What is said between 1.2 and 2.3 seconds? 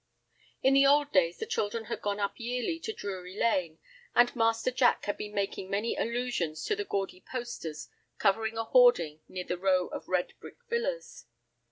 the children had gone